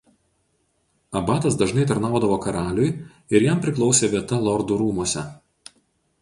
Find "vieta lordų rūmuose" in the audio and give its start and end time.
4.15-5.27